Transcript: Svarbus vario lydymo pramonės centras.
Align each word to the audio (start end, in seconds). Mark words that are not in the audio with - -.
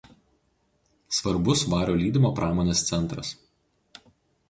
Svarbus 1.19 1.63
vario 1.75 1.99
lydymo 2.01 2.35
pramonės 2.43 2.85
centras. 2.91 3.35